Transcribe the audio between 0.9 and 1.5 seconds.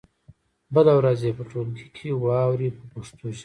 ورځ یې په